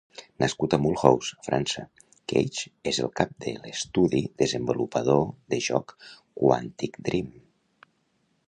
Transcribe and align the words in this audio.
Nascut 0.43 0.75
a 0.75 0.77
Mulhouse, 0.85 1.35
França, 1.47 1.83
Cage 2.33 2.71
es 2.93 2.99
el 3.07 3.11
cap 3.21 3.35
de 3.45 3.53
l'estudi 3.67 4.23
desenvolupador 4.43 5.23
de 5.55 5.61
joc 5.67 5.97
"Quantic 6.43 6.99
Dream". 7.11 7.31